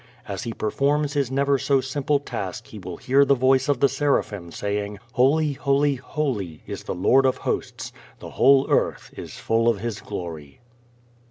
[0.27, 3.87] As he performs his never so simple task he will hear the voice of the
[3.87, 9.69] seraphim saying, "Holy, Holy, Holy, is the Lord of hosts: the whole earth is full
[9.69, 10.59] of his glory."